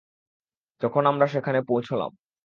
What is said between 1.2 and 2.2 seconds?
সেখানে পৌঁছলাম।